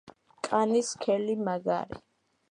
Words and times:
კანი 0.45 0.81
სქელი, 0.87 1.35
მაგარი. 1.49 2.01